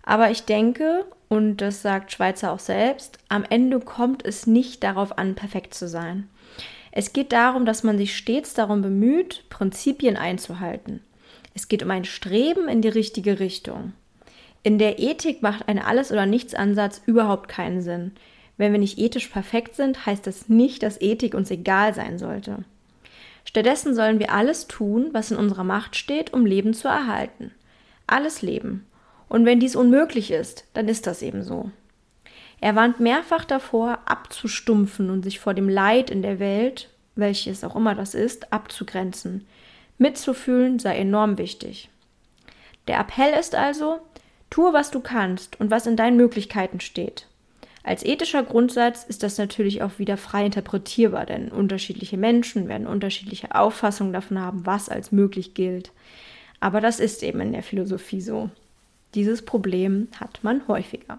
Aber 0.02 0.30
ich 0.30 0.44
denke, 0.44 1.04
und 1.28 1.58
das 1.58 1.82
sagt 1.82 2.12
Schweizer 2.12 2.52
auch 2.52 2.58
selbst, 2.58 3.18
am 3.28 3.44
Ende 3.44 3.80
kommt 3.80 4.24
es 4.24 4.46
nicht 4.46 4.82
darauf 4.82 5.18
an, 5.18 5.34
perfekt 5.34 5.74
zu 5.74 5.88
sein. 5.88 6.28
Es 6.92 7.12
geht 7.12 7.32
darum, 7.32 7.66
dass 7.66 7.84
man 7.84 7.98
sich 7.98 8.16
stets 8.16 8.54
darum 8.54 8.80
bemüht, 8.80 9.44
Prinzipien 9.50 10.16
einzuhalten. 10.16 11.00
Es 11.54 11.68
geht 11.68 11.82
um 11.82 11.90
ein 11.90 12.04
Streben 12.04 12.68
in 12.68 12.80
die 12.80 12.88
richtige 12.88 13.38
Richtung. 13.38 13.92
In 14.62 14.78
der 14.78 14.98
Ethik 14.98 15.42
macht 15.42 15.68
ein 15.68 15.78
Alles- 15.78 16.12
oder 16.12 16.26
Nichts-Ansatz 16.26 17.02
überhaupt 17.06 17.48
keinen 17.48 17.82
Sinn. 17.82 18.12
Wenn 18.56 18.72
wir 18.72 18.78
nicht 18.78 18.98
ethisch 18.98 19.28
perfekt 19.28 19.74
sind, 19.76 20.04
heißt 20.06 20.26
das 20.26 20.48
nicht, 20.48 20.82
dass 20.82 21.00
Ethik 21.00 21.34
uns 21.34 21.50
egal 21.50 21.94
sein 21.94 22.18
sollte. 22.18 22.64
Stattdessen 23.50 23.96
sollen 23.96 24.20
wir 24.20 24.32
alles 24.32 24.68
tun, 24.68 25.08
was 25.10 25.32
in 25.32 25.36
unserer 25.36 25.64
Macht 25.64 25.96
steht, 25.96 26.32
um 26.32 26.46
Leben 26.46 26.72
zu 26.72 26.86
erhalten. 26.86 27.50
Alles 28.06 28.42
Leben. 28.42 28.86
Und 29.28 29.44
wenn 29.44 29.58
dies 29.58 29.74
unmöglich 29.74 30.30
ist, 30.30 30.66
dann 30.72 30.86
ist 30.86 31.08
das 31.08 31.20
eben 31.20 31.42
so. 31.42 31.72
Er 32.60 32.76
warnt 32.76 33.00
mehrfach 33.00 33.44
davor, 33.44 33.98
abzustumpfen 34.04 35.10
und 35.10 35.24
sich 35.24 35.40
vor 35.40 35.52
dem 35.52 35.68
Leid 35.68 36.10
in 36.10 36.22
der 36.22 36.38
Welt, 36.38 36.90
welches 37.16 37.64
auch 37.64 37.74
immer 37.74 37.96
das 37.96 38.14
ist, 38.14 38.52
abzugrenzen. 38.52 39.48
Mitzufühlen 39.98 40.78
sei 40.78 40.98
enorm 40.98 41.36
wichtig. 41.36 41.90
Der 42.86 43.00
Appell 43.00 43.32
ist 43.32 43.56
also, 43.56 43.98
tue, 44.48 44.72
was 44.72 44.92
du 44.92 45.00
kannst 45.00 45.58
und 45.58 45.72
was 45.72 45.88
in 45.88 45.96
deinen 45.96 46.16
Möglichkeiten 46.16 46.78
steht. 46.78 47.26
Als 47.82 48.04
ethischer 48.04 48.42
Grundsatz 48.42 49.04
ist 49.04 49.22
das 49.22 49.38
natürlich 49.38 49.82
auch 49.82 49.98
wieder 49.98 50.16
frei 50.16 50.44
interpretierbar, 50.46 51.24
denn 51.24 51.48
unterschiedliche 51.48 52.18
Menschen 52.18 52.68
werden 52.68 52.86
unterschiedliche 52.86 53.54
Auffassungen 53.54 54.12
davon 54.12 54.38
haben, 54.38 54.66
was 54.66 54.88
als 54.88 55.12
möglich 55.12 55.54
gilt. 55.54 55.90
Aber 56.60 56.80
das 56.80 57.00
ist 57.00 57.22
eben 57.22 57.40
in 57.40 57.52
der 57.52 57.62
Philosophie 57.62 58.20
so. 58.20 58.50
Dieses 59.14 59.42
Problem 59.42 60.08
hat 60.20 60.40
man 60.42 60.68
häufiger. 60.68 61.18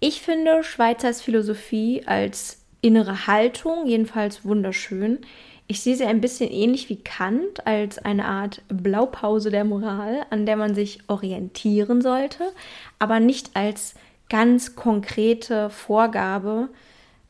Ich 0.00 0.22
finde 0.22 0.64
Schweizers 0.64 1.20
Philosophie 1.20 2.02
als 2.06 2.62
innere 2.80 3.26
Haltung 3.26 3.86
jedenfalls 3.86 4.44
wunderschön. 4.44 5.18
Ich 5.66 5.82
sehe 5.82 5.96
sie 5.96 6.06
ein 6.06 6.22
bisschen 6.22 6.50
ähnlich 6.50 6.88
wie 6.88 6.96
Kant 6.96 7.66
als 7.66 7.98
eine 7.98 8.24
Art 8.24 8.62
Blaupause 8.68 9.50
der 9.50 9.64
Moral, 9.64 10.24
an 10.30 10.46
der 10.46 10.56
man 10.56 10.74
sich 10.74 11.00
orientieren 11.08 12.00
sollte, 12.00 12.52
aber 12.98 13.20
nicht 13.20 13.50
als 13.54 13.94
ganz 14.28 14.76
konkrete 14.76 15.70
Vorgabe, 15.70 16.68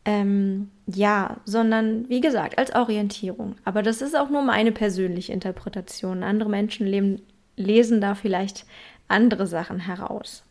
ähm, 0.05 0.71
ja, 0.87 1.37
sondern 1.45 2.09
wie 2.09 2.21
gesagt, 2.21 2.59
als 2.59 2.75
Orientierung. 2.75 3.57
Aber 3.65 3.83
das 3.83 4.03
ist 4.03 4.17
auch 4.17 4.31
nur 4.31 4.43
meine 4.43 4.73
persönliche 4.73 5.33
Interpretation. 5.33 6.23
Andere 6.23 6.49
Menschen 6.49 6.87
leben, 6.87 7.23
lesen 7.57 8.01
da 8.01 8.15
vielleicht 8.15 8.65
andere 9.07 9.47
Sachen 9.47 9.81
heraus. 9.81 10.45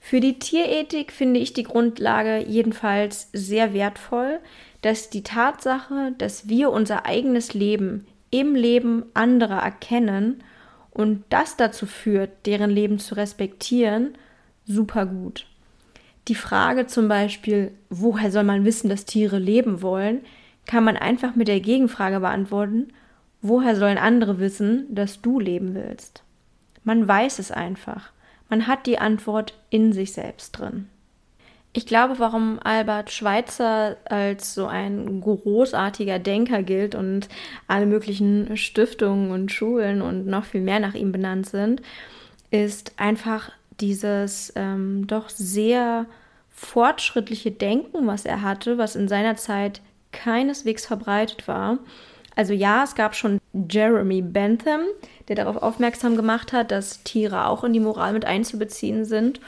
Für 0.00 0.20
die 0.20 0.38
Tierethik 0.38 1.10
finde 1.12 1.40
ich 1.40 1.52
die 1.52 1.64
Grundlage 1.64 2.38
jedenfalls 2.46 3.28
sehr 3.32 3.74
wertvoll, 3.74 4.38
dass 4.82 5.10
die 5.10 5.22
Tatsache, 5.22 6.12
dass 6.18 6.48
wir 6.48 6.70
unser 6.70 7.06
eigenes 7.06 7.54
Leben 7.54 8.06
im 8.30 8.54
Leben 8.54 9.06
anderer 9.14 9.62
erkennen 9.62 10.44
und 10.90 11.24
das 11.28 11.56
dazu 11.56 11.86
führt, 11.86 12.30
deren 12.46 12.70
Leben 12.70 12.98
zu 12.98 13.16
respektieren, 13.16 14.16
super 14.66 15.06
gut. 15.06 15.46
Die 16.28 16.34
Frage 16.34 16.86
zum 16.86 17.08
Beispiel, 17.08 17.72
woher 17.88 18.30
soll 18.30 18.44
man 18.44 18.64
wissen, 18.64 18.88
dass 18.88 19.04
Tiere 19.04 19.38
leben 19.38 19.80
wollen, 19.80 20.20
kann 20.66 20.84
man 20.84 20.96
einfach 20.96 21.36
mit 21.36 21.48
der 21.48 21.60
Gegenfrage 21.60 22.20
beantworten, 22.20 22.88
woher 23.42 23.76
sollen 23.76 23.98
andere 23.98 24.40
wissen, 24.40 24.86
dass 24.92 25.22
du 25.22 25.38
leben 25.38 25.74
willst? 25.74 26.24
Man 26.82 27.06
weiß 27.06 27.38
es 27.38 27.50
einfach. 27.50 28.10
Man 28.48 28.66
hat 28.66 28.86
die 28.86 28.98
Antwort 28.98 29.54
in 29.70 29.92
sich 29.92 30.12
selbst 30.12 30.52
drin. 30.52 30.88
Ich 31.72 31.84
glaube, 31.84 32.18
warum 32.18 32.58
Albert 32.64 33.10
Schweitzer 33.10 33.98
als 34.06 34.54
so 34.54 34.66
ein 34.66 35.20
großartiger 35.20 36.18
Denker 36.18 36.62
gilt 36.62 36.94
und 36.94 37.28
alle 37.68 37.84
möglichen 37.86 38.56
Stiftungen 38.56 39.30
und 39.30 39.52
Schulen 39.52 40.00
und 40.00 40.26
noch 40.26 40.44
viel 40.46 40.62
mehr 40.62 40.80
nach 40.80 40.94
ihm 40.94 41.12
benannt 41.12 41.46
sind, 41.46 41.82
ist 42.50 42.94
einfach 42.96 43.50
dieses 43.80 44.52
ähm, 44.56 45.06
doch 45.06 45.28
sehr 45.28 46.06
fortschrittliche 46.50 47.50
Denken, 47.50 48.06
was 48.06 48.24
er 48.24 48.42
hatte, 48.42 48.78
was 48.78 48.96
in 48.96 49.08
seiner 49.08 49.36
Zeit 49.36 49.80
keineswegs 50.12 50.86
verbreitet 50.86 51.46
war. 51.46 51.78
Also 52.34 52.52
ja, 52.52 52.84
es 52.84 52.94
gab 52.94 53.14
schon 53.14 53.40
Jeremy 53.52 54.22
Bentham, 54.22 54.82
der 55.28 55.36
darauf 55.36 55.56
aufmerksam 55.56 56.16
gemacht 56.16 56.52
hat, 56.52 56.70
dass 56.70 57.02
Tiere 57.02 57.46
auch 57.46 57.64
in 57.64 57.72
die 57.72 57.80
Moral 57.80 58.12
mit 58.12 58.24
einzubeziehen 58.24 59.04
sind. 59.04 59.40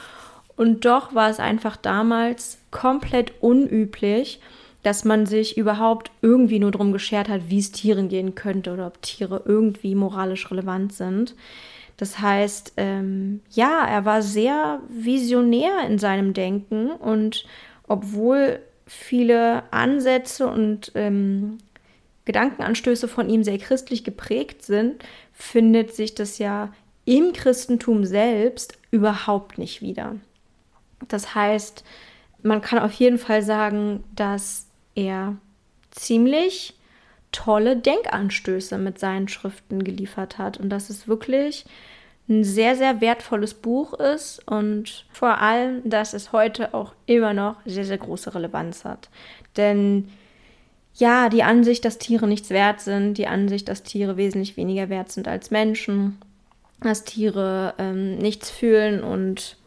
Und 0.55 0.85
doch 0.85 1.15
war 1.15 1.29
es 1.29 1.39
einfach 1.39 1.77
damals 1.77 2.57
komplett 2.71 3.31
unüblich, 3.41 4.41
dass 4.83 5.05
man 5.05 5.25
sich 5.25 5.57
überhaupt 5.57 6.11
irgendwie 6.21 6.59
nur 6.59 6.71
darum 6.71 6.91
geschert 6.91 7.29
hat, 7.29 7.49
wie 7.49 7.59
es 7.59 7.71
Tieren 7.71 8.09
gehen 8.09 8.35
könnte 8.35 8.73
oder 8.73 8.87
ob 8.87 9.01
Tiere 9.01 9.43
irgendwie 9.45 9.95
moralisch 9.95 10.49
relevant 10.49 10.93
sind. 10.93 11.35
Das 11.99 12.19
heißt, 12.19 12.75
ähm, 12.77 13.41
ja, 13.49 13.85
er 13.85 14.05
war 14.05 14.21
sehr 14.21 14.79
visionär 14.87 15.85
in 15.85 15.99
seinem 15.99 16.33
Denken 16.33 16.91
und 16.91 17.45
obwohl 17.89 18.61
viele 18.87 19.63
Ansätze 19.73 20.47
und 20.47 20.93
ähm, 20.95 21.57
Gedankenanstöße 22.23 23.09
von 23.09 23.29
ihm 23.29 23.43
sehr 23.43 23.57
christlich 23.57 24.05
geprägt 24.05 24.63
sind, 24.63 25.03
findet 25.33 25.93
sich 25.93 26.15
das 26.15 26.37
ja 26.37 26.71
im 27.03 27.33
Christentum 27.33 28.05
selbst 28.05 28.77
überhaupt 28.91 29.57
nicht 29.57 29.81
wieder. 29.81 30.15
Das 31.09 31.35
heißt, 31.35 31.83
man 32.43 32.61
kann 32.61 32.79
auf 32.79 32.93
jeden 32.93 33.17
Fall 33.17 33.41
sagen, 33.41 34.05
dass 34.15 34.67
er 34.95 35.35
ziemlich 35.91 36.78
tolle 37.31 37.77
Denkanstöße 37.77 38.77
mit 38.77 38.99
seinen 38.99 39.27
Schriften 39.27 39.83
geliefert 39.83 40.37
hat 40.37 40.59
und 40.59 40.69
dass 40.69 40.89
es 40.89 41.07
wirklich 41.07 41.65
ein 42.27 42.43
sehr, 42.43 42.75
sehr 42.75 43.01
wertvolles 43.01 43.55
Buch 43.55 43.93
ist 43.93 44.47
und 44.47 45.05
vor 45.11 45.39
allem, 45.39 45.87
dass 45.89 46.13
es 46.13 46.31
heute 46.31 46.73
auch 46.73 46.93
immer 47.07 47.33
noch 47.33 47.55
sehr, 47.65 47.85
sehr 47.85 47.97
große 47.97 48.33
Relevanz 48.35 48.85
hat. 48.85 49.09
Denn 49.57 50.09
ja, 50.93 51.29
die 51.29 51.43
Ansicht, 51.43 51.85
dass 51.85 51.97
Tiere 51.97 52.27
nichts 52.27 52.49
wert 52.51 52.81
sind, 52.81 53.17
die 53.17 53.27
Ansicht, 53.27 53.67
dass 53.67 53.83
Tiere 53.83 54.17
wesentlich 54.17 54.57
weniger 54.57 54.89
wert 54.89 55.11
sind 55.11 55.27
als 55.27 55.49
Menschen, 55.49 56.19
dass 56.81 57.03
Tiere 57.03 57.73
ähm, 57.77 58.17
nichts 58.17 58.51
fühlen 58.51 59.03
und 59.03 59.57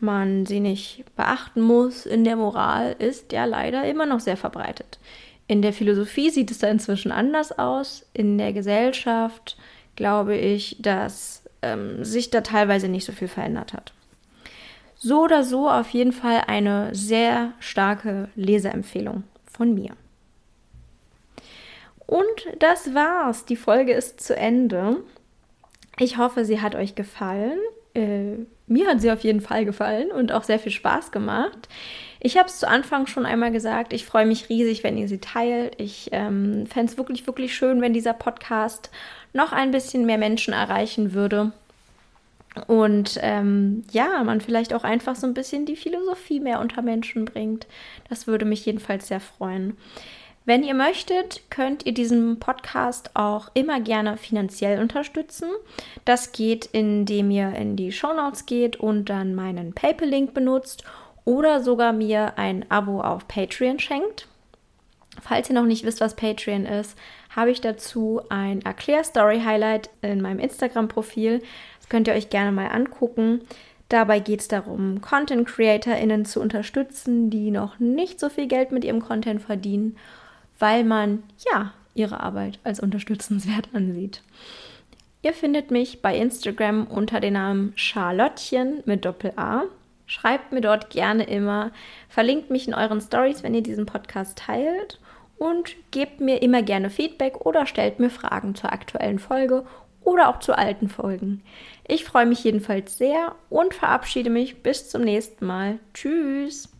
man 0.00 0.44
sie 0.44 0.60
nicht 0.60 1.04
beachten 1.16 1.60
muss 1.62 2.04
in 2.04 2.24
der 2.24 2.36
Moral, 2.36 2.94
ist 2.98 3.32
ja 3.32 3.46
leider 3.46 3.84
immer 3.84 4.04
noch 4.04 4.20
sehr 4.20 4.36
verbreitet. 4.36 4.98
In 5.46 5.62
der 5.62 5.72
Philosophie 5.72 6.30
sieht 6.30 6.50
es 6.50 6.58
da 6.58 6.68
inzwischen 6.68 7.12
anders 7.12 7.58
aus. 7.58 8.06
In 8.14 8.38
der 8.38 8.52
Gesellschaft 8.52 9.56
glaube 9.96 10.36
ich, 10.36 10.76
dass 10.80 11.42
ähm, 11.62 12.04
sich 12.04 12.30
da 12.30 12.40
teilweise 12.40 12.88
nicht 12.88 13.04
so 13.04 13.12
viel 13.12 13.28
verändert 13.28 13.72
hat. 13.72 13.92
So 14.96 15.24
oder 15.24 15.44
so 15.44 15.68
auf 15.68 15.90
jeden 15.90 16.12
Fall 16.12 16.42
eine 16.46 16.94
sehr 16.94 17.52
starke 17.60 18.28
Leseempfehlung 18.36 19.24
von 19.44 19.74
mir. 19.74 19.90
Und 22.06 22.24
das 22.58 22.94
war's. 22.94 23.44
Die 23.44 23.56
Folge 23.56 23.92
ist 23.92 24.20
zu 24.20 24.36
Ende. 24.36 25.02
Ich 25.98 26.16
hoffe, 26.18 26.44
sie 26.44 26.60
hat 26.60 26.74
euch 26.74 26.94
gefallen. 26.94 27.58
Äh, 27.94 28.36
mir 28.66 28.88
hat 28.88 29.00
sie 29.00 29.10
auf 29.10 29.22
jeden 29.22 29.40
Fall 29.40 29.64
gefallen 29.64 30.10
und 30.10 30.32
auch 30.32 30.42
sehr 30.42 30.58
viel 30.58 30.72
Spaß 30.72 31.12
gemacht. 31.12 31.68
Ich 32.20 32.38
habe 32.38 32.48
es 32.48 32.58
zu 32.58 32.68
Anfang 32.68 33.06
schon 33.06 33.26
einmal 33.26 33.52
gesagt, 33.52 33.92
ich 33.92 34.06
freue 34.06 34.26
mich 34.26 34.48
riesig, 34.48 34.82
wenn 34.82 34.96
ihr 34.96 35.08
sie 35.08 35.18
teilt. 35.18 35.78
Ich 35.78 36.08
ähm, 36.12 36.66
fände 36.66 36.90
es 36.90 36.98
wirklich, 36.98 37.26
wirklich 37.26 37.54
schön, 37.54 37.80
wenn 37.82 37.92
dieser 37.92 38.14
Podcast 38.14 38.90
noch 39.34 39.52
ein 39.52 39.70
bisschen 39.70 40.06
mehr 40.06 40.18
Menschen 40.18 40.54
erreichen 40.54 41.12
würde. 41.12 41.52
Und 42.66 43.18
ähm, 43.20 43.84
ja, 43.90 44.22
man 44.24 44.40
vielleicht 44.40 44.72
auch 44.72 44.84
einfach 44.84 45.16
so 45.16 45.26
ein 45.26 45.34
bisschen 45.34 45.66
die 45.66 45.76
Philosophie 45.76 46.40
mehr 46.40 46.60
unter 46.60 46.82
Menschen 46.82 47.24
bringt. 47.24 47.66
Das 48.08 48.26
würde 48.26 48.44
mich 48.44 48.64
jedenfalls 48.64 49.08
sehr 49.08 49.20
freuen. 49.20 49.76
Wenn 50.46 50.62
ihr 50.62 50.74
möchtet, 50.74 51.40
könnt 51.48 51.86
ihr 51.86 51.94
diesen 51.94 52.38
Podcast 52.38 53.10
auch 53.14 53.50
immer 53.54 53.80
gerne 53.80 54.18
finanziell 54.18 54.78
unterstützen. 54.78 55.48
Das 56.04 56.32
geht, 56.32 56.66
indem 56.66 57.30
ihr 57.30 57.54
in 57.54 57.76
die 57.76 57.92
Shownotes 57.92 58.44
geht 58.44 58.76
und 58.76 59.06
dann 59.06 59.34
meinen 59.34 59.72
PayPal-Link 59.72 60.34
benutzt 60.34 60.84
oder 61.24 61.62
sogar 61.62 61.94
mir 61.94 62.36
ein 62.36 62.70
Abo 62.70 63.00
auf 63.00 63.26
Patreon 63.26 63.78
schenkt. 63.78 64.28
Falls 65.22 65.48
ihr 65.48 65.54
noch 65.54 65.64
nicht 65.64 65.86
wisst, 65.86 66.02
was 66.02 66.14
Patreon 66.14 66.66
ist, 66.66 66.98
habe 67.34 67.50
ich 67.50 67.62
dazu 67.62 68.20
ein 68.28 68.60
Erklär-Story-Highlight 68.60 69.88
in 70.02 70.20
meinem 70.20 70.40
Instagram-Profil. 70.40 71.40
Das 71.78 71.88
könnt 71.88 72.06
ihr 72.06 72.14
euch 72.14 72.28
gerne 72.28 72.52
mal 72.52 72.66
angucken. 72.66 73.40
Dabei 73.88 74.20
geht 74.20 74.40
es 74.40 74.48
darum, 74.48 75.00
Content-CreatorInnen 75.00 76.26
zu 76.26 76.42
unterstützen, 76.42 77.30
die 77.30 77.50
noch 77.50 77.78
nicht 77.78 78.20
so 78.20 78.28
viel 78.28 78.46
Geld 78.46 78.72
mit 78.72 78.84
ihrem 78.84 79.00
Content 79.00 79.40
verdienen 79.40 79.96
weil 80.64 80.82
man 80.82 81.22
ja 81.52 81.74
ihre 81.92 82.20
Arbeit 82.20 82.58
als 82.64 82.80
unterstützenswert 82.80 83.68
ansieht. 83.74 84.22
Ihr 85.20 85.34
findet 85.34 85.70
mich 85.70 86.00
bei 86.00 86.16
Instagram 86.16 86.86
unter 86.86 87.20
dem 87.20 87.34
Namen 87.34 87.74
Charlottchen 87.76 88.82
mit 88.86 89.04
Doppel-A. 89.04 89.64
Schreibt 90.06 90.52
mir 90.52 90.62
dort 90.62 90.88
gerne 90.88 91.24
immer, 91.24 91.70
verlinkt 92.08 92.48
mich 92.48 92.66
in 92.66 92.72
euren 92.72 93.02
Stories, 93.02 93.42
wenn 93.42 93.52
ihr 93.52 93.62
diesen 93.62 93.84
Podcast 93.84 94.38
teilt 94.38 95.00
und 95.36 95.76
gebt 95.90 96.22
mir 96.22 96.40
immer 96.40 96.62
gerne 96.62 96.88
Feedback 96.88 97.44
oder 97.44 97.66
stellt 97.66 98.00
mir 98.00 98.08
Fragen 98.08 98.54
zur 98.54 98.72
aktuellen 98.72 99.18
Folge 99.18 99.66
oder 100.02 100.30
auch 100.30 100.38
zu 100.38 100.56
alten 100.56 100.88
Folgen. 100.88 101.42
Ich 101.86 102.06
freue 102.06 102.24
mich 102.24 102.42
jedenfalls 102.42 102.96
sehr 102.96 103.34
und 103.50 103.74
verabschiede 103.74 104.30
mich 104.30 104.62
bis 104.62 104.88
zum 104.88 105.02
nächsten 105.02 105.44
Mal. 105.44 105.78
Tschüss! 105.92 106.73